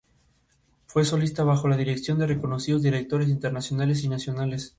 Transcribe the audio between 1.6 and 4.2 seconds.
la dirección de reconocidos directores internacionales y